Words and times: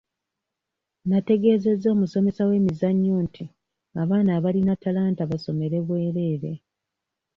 Nategeezezza 1.09 1.87
omusomesa 1.95 2.41
w'emizannyo 2.49 3.15
nti 3.25 3.43
abaana 4.01 4.31
abalina 4.37 4.73
talanta 4.83 5.23
basomere 5.31 5.77
bwereere. 5.85 6.51